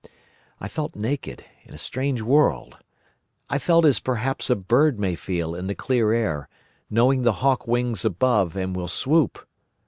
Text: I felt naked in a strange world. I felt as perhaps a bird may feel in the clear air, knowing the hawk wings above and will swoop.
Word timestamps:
I 0.59 0.67
felt 0.67 0.95
naked 0.95 1.45
in 1.63 1.75
a 1.75 1.77
strange 1.77 2.23
world. 2.23 2.75
I 3.51 3.59
felt 3.59 3.85
as 3.85 3.99
perhaps 3.99 4.49
a 4.49 4.55
bird 4.55 4.99
may 4.99 5.13
feel 5.13 5.53
in 5.53 5.67
the 5.67 5.75
clear 5.75 6.11
air, 6.11 6.49
knowing 6.89 7.21
the 7.21 7.33
hawk 7.45 7.67
wings 7.67 8.03
above 8.03 8.55
and 8.55 8.75
will 8.75 8.87
swoop. 8.87 9.47